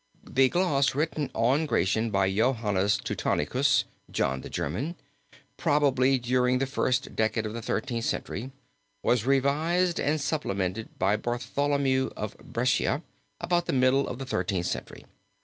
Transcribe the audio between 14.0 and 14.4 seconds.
of the